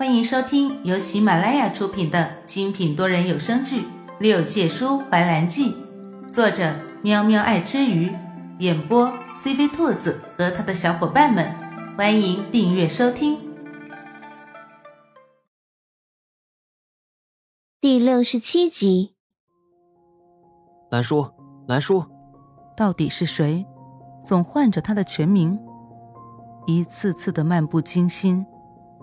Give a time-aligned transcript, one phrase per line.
[0.00, 3.82] 欢迎收听由喜马拉雅出品的精品多人有声剧
[4.18, 5.74] 《六界书怀兰记》，
[6.30, 8.10] 作者喵喵爱吃鱼，
[8.60, 9.12] 演播
[9.44, 11.54] CV 兔子和他的小伙伴们。
[11.98, 13.38] 欢迎订阅收听。
[17.78, 19.14] 第六十七集，
[20.90, 21.28] 兰叔，
[21.68, 22.02] 兰叔，
[22.74, 23.66] 到底是谁？
[24.24, 25.60] 总唤着他的全名，
[26.66, 28.46] 一次次的漫不经心。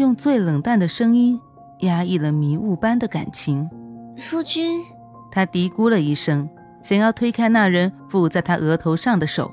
[0.00, 1.38] 用最冷淡的声音
[1.80, 3.68] 压抑了迷雾般的感情。
[4.16, 4.82] 夫君，
[5.30, 6.48] 他嘀咕了一声，
[6.82, 9.52] 想要推开那人附在他额头上的手，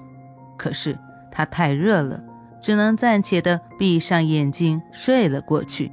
[0.57, 0.97] 可是
[1.31, 2.23] 他太热了，
[2.61, 5.91] 只能暂且的闭上眼睛睡了过去。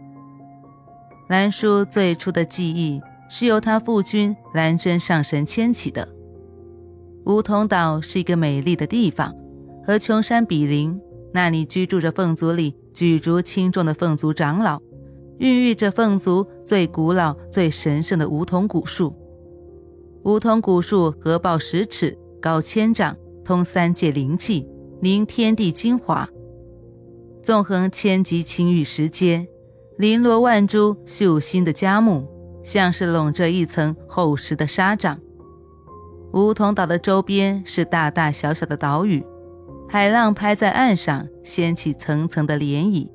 [1.29, 6.09] 兰叔最初的记忆是由他父君兰真上神牵起的。
[7.25, 9.35] 梧桐岛是一个美丽的地方，
[9.87, 11.01] 和琼山比邻，
[11.33, 12.77] 那里居住着凤族里。
[12.95, 14.81] 举足轻重的凤族长老，
[15.39, 19.13] 孕育着凤族最古老、最神圣的梧桐古树。
[20.23, 24.67] 梧桐古树合抱十尺，高千丈，通三界灵气，
[25.01, 26.29] 凝天地精华。
[27.43, 29.47] 纵横千级青玉石阶，
[29.99, 32.27] 绫罗万株秀心的佳木，
[32.63, 35.19] 像是笼着一层厚实的纱帐。
[36.33, 39.23] 梧桐岛的周边是大大小小的岛屿。
[39.89, 43.09] 海浪拍在岸上，掀起层层的涟漪。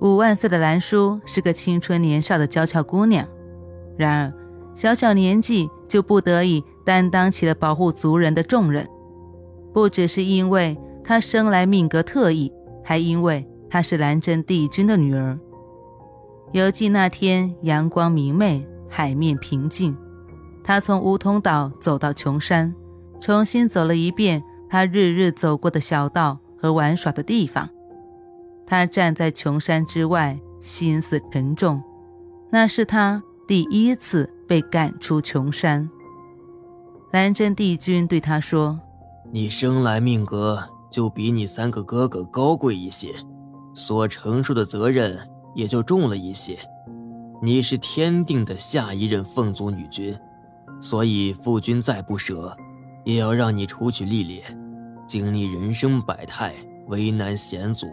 [0.00, 3.26] 五万岁的兰叔是个青春年少的娇俏姑娘，
[3.96, 4.32] 然而
[4.74, 8.86] 小小年纪就不得已担当起了保护族人的重任。
[9.72, 12.52] 不只是因为她生来命格特异，
[12.84, 15.38] 还因为她是兰真帝君的女儿。
[16.52, 19.96] 游记那天，阳光明媚，海面平静。
[20.64, 22.74] 她从梧桐岛走到琼山，
[23.20, 24.42] 重新走了一遍。
[24.70, 27.68] 他日日走过的小道和玩耍的地方，
[28.66, 31.82] 他站在琼山之外，心思沉重。
[32.50, 35.88] 那是他第一次被赶出琼山。
[37.12, 38.78] 蓝真帝君对他说
[39.32, 43.14] ：“你生来命格就比你三个哥哥高贵一些，
[43.72, 45.18] 所承受的责任
[45.54, 46.58] 也就重了一些。
[47.40, 50.14] 你是天定的下一任凤族女君，
[50.80, 52.54] 所以父君再不舍。”
[53.04, 54.42] 也要让你出去历练，
[55.08, 56.52] 经历人生百态，
[56.86, 57.86] 为难险阻。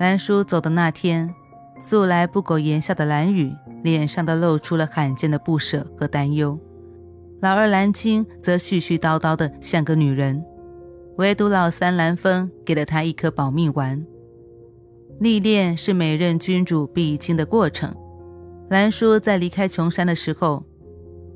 [0.00, 1.32] 兰叔走的那天，
[1.78, 6.58] 素来不苟言笑的蓝雨脸上都露出了罕见的不舍和担忧。
[7.42, 10.42] 老二蓝青则絮絮叨叨的像个女人，
[11.18, 14.02] 唯独老三蓝风给了他一颗保命丸。
[15.20, 17.94] 历练是每任君主必经的过程。
[18.70, 20.64] 兰叔在离开琼山的时候，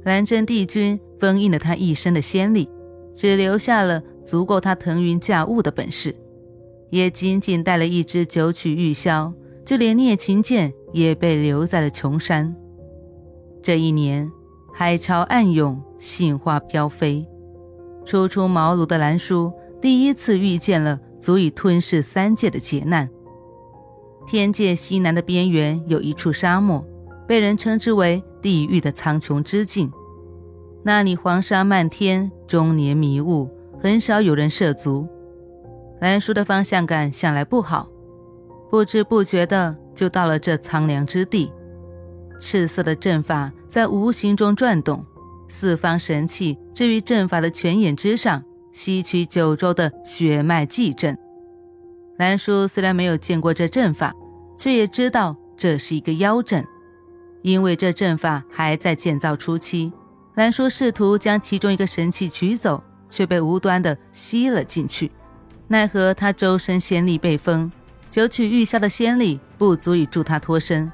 [0.05, 2.67] 蓝真帝君封印了他一生的仙力。
[3.15, 6.15] 只留下了足够他腾云驾雾的本事，
[6.91, 9.33] 也仅仅带了一支九曲玉箫，
[9.65, 12.55] 就连聂琴剑也被留在了琼山。
[13.62, 14.31] 这一年，
[14.75, 17.27] 海潮暗涌，杏花飘飞。
[18.05, 19.50] 初出茅庐的兰叔
[19.81, 23.09] 第一次遇见了足以吞噬三界的劫难。
[24.27, 26.84] 天界西南的边缘有一处沙漠，
[27.27, 29.91] 被人称之为地狱的苍穹之境。
[30.83, 33.49] 那里黄沙漫天，终年迷雾，
[33.81, 35.06] 很少有人涉足。
[36.00, 37.89] 兰叔的方向感向来不好，
[38.71, 41.53] 不知不觉的就到了这苍凉之地。
[42.41, 45.05] 赤色的阵法在无形中转动，
[45.49, 51.19] 四方神器置于阵法的泉眼之上，吸取九州的血脉祭阵。
[52.17, 54.12] 兰叔虽然没有见过这阵法，
[54.56, 56.65] 却也知道这是一个妖阵，
[57.43, 59.93] 因为这阵法还在建造初期。
[60.34, 65.11] 兰叔试图将其中一个神器取走，却被无端的吸了进去。
[65.69, 67.71] 奈何他周身仙力被封，
[68.11, 70.91] 九曲玉箫的仙力不足以助他脱身。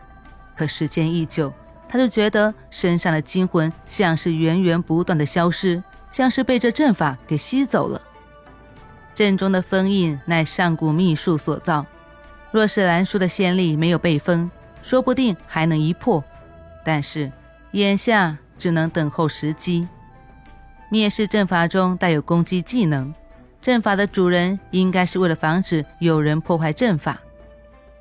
[0.56, 1.52] 可时间一久，
[1.88, 8.00] 他就觉得身上的精魂像是源源不断的消失，像是被这阵法给吸走了。
[9.14, 11.86] 阵中的封印乃上古秘术所造，
[12.50, 14.50] 若是兰叔的仙力没有被封，
[14.82, 16.22] 说不定还能一破。
[16.84, 17.30] 但是
[17.72, 18.38] 眼下。
[18.56, 19.88] 只能等候时机。
[20.88, 23.12] 灭世阵法中带有攻击技能，
[23.60, 27.20] 阵法的主人应该是为了防止有人破坏阵法。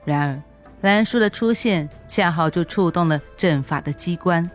[0.05, 0.43] 然而，
[0.81, 4.49] 蓝叔的出现恰好就触动了阵法的机关，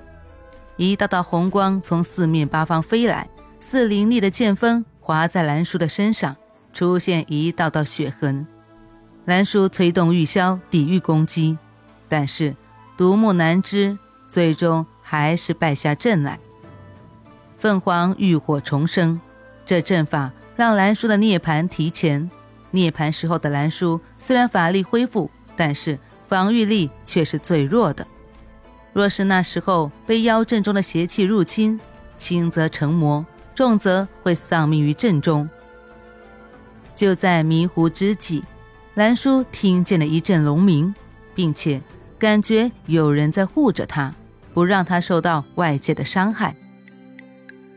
[0.76, 3.28] 一道道红光从四面八方飞来，
[3.60, 6.36] 似凌厉的剑锋划在蓝叔的身上，
[6.72, 8.46] 出现一道道血痕。
[9.24, 11.58] 蓝叔催动玉箫抵御攻击，
[12.08, 12.54] 但是
[12.96, 13.98] 独木难支，
[14.28, 14.86] 最终。
[15.10, 16.38] 还是败下阵来。
[17.58, 19.20] 凤凰浴火重生，
[19.64, 22.30] 这阵法让蓝叔的涅槃提前。
[22.70, 28.06] 涅槃时候的蓝叔虽然法力恢复，但是防御力却是最弱的。
[28.92, 31.80] 若是那时候被妖阵中的邪气入侵，
[32.16, 35.48] 轻则成魔，重则会丧命于阵中。
[36.94, 38.44] 就在迷糊之际，
[38.94, 40.94] 兰叔听见了一阵龙鸣，
[41.34, 41.80] 并且
[42.18, 44.14] 感觉有人在护着他，
[44.54, 46.54] 不让他受到外界的伤害。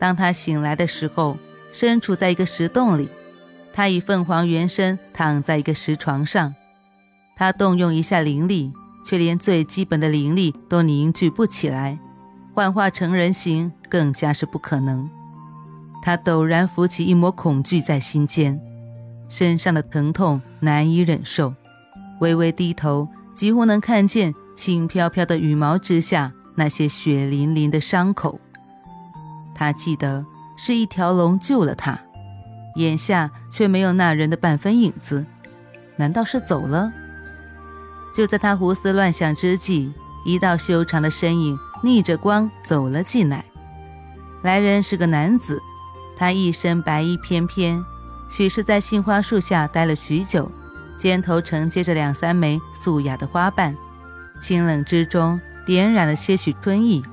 [0.02, 1.38] 当他醒来的时候，
[1.70, 3.08] 身处在一个石洞里，
[3.72, 6.52] 他以凤凰原身躺在一个石床上。
[7.36, 8.72] 他动用一下灵力，
[9.04, 11.96] 却连最基本的灵力都凝聚不起来，
[12.52, 15.08] 幻化成人形更加是不可能。
[16.02, 18.60] 他陡然浮起一抹恐惧在心间。
[19.28, 21.54] 身上的疼痛难以忍受，
[22.18, 28.40] 微微低头，几乎能看见轻飘飘的羽毛之下那些血淋淋的伤口。
[29.54, 30.24] 他记得
[30.56, 31.98] 是一条龙救了他，
[32.76, 35.24] 眼下却没有那人的半分影子，
[35.96, 36.92] 难道是走了？
[38.14, 39.92] 就在他胡思乱想之际，
[40.24, 43.44] 一道修长的身影逆着光走了进来。
[44.42, 45.60] 来人是个男子，
[46.16, 47.82] 他一身白衣翩翩。
[48.30, 50.50] 许是在杏花树下待了许久，
[50.96, 53.76] 肩头承接着两三枚素雅的花瓣，
[54.40, 57.04] 清冷之中点染了些许春意。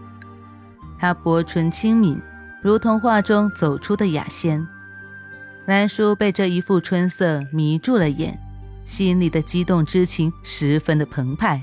[0.98, 2.22] 他薄唇轻抿，
[2.62, 4.68] 如同画中走出的雅仙。
[5.66, 8.40] 兰叔被这一副春色迷住了眼，
[8.84, 11.62] 心里的激动之情十分的澎湃，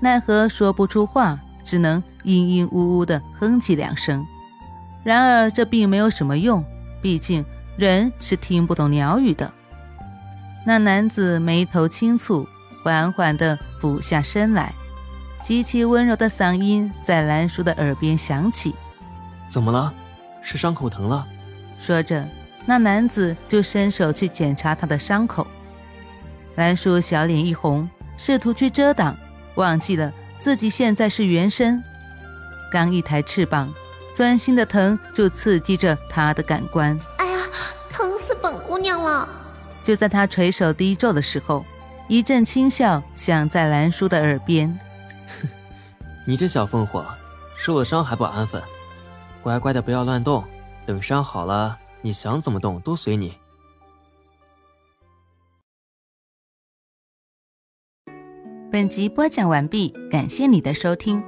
[0.00, 4.24] 奈何说不出话，只能嘤嘤呜呜地哼唧两声。
[5.04, 6.64] 然而这并没有什么用，
[7.02, 7.44] 毕竟。
[7.76, 9.52] 人是听不懂鸟语的。
[10.66, 12.44] 那男子眉头轻蹙，
[12.82, 14.74] 缓缓地俯下身来，
[15.44, 18.74] 极其温柔的嗓音在兰叔的耳边响起
[19.48, 19.94] ：“怎么了？
[20.48, 21.26] 是伤口疼了？”
[21.78, 22.26] 说着，
[22.64, 25.46] 那男子就伸手去检查他的伤口。
[26.56, 29.14] 兰叔小脸一红，试图去遮挡，
[29.56, 31.84] 忘记了自己现在是原身，
[32.72, 33.70] 刚一抬翅膀，
[34.14, 36.98] 钻心的疼就刺激着他的感官。
[37.18, 37.38] 哎呀，
[37.90, 39.28] 疼死本姑娘了。
[39.82, 41.62] 就在他垂手低咒的时候，
[42.08, 44.78] 一阵轻笑响在兰叔的耳边
[45.42, 45.48] ：“哼，
[46.26, 47.04] 你这小凤凰，
[47.58, 48.62] 受了伤还不安分，
[49.42, 50.44] 乖乖的不要乱动，
[50.86, 53.34] 等伤好了，你想怎么动都随你。”
[58.70, 61.24] 本集播讲完毕，感谢你的收听。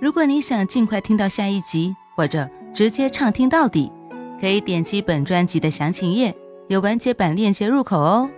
[0.00, 3.90] 如果你想尽快听到下一集，或者直接畅听到底，
[4.38, 6.36] 可以点击本专辑的详情页。
[6.68, 8.30] 有完结版链接入口哦。